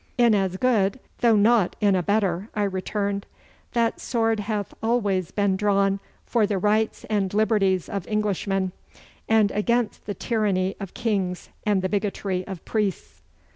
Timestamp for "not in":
1.35-1.95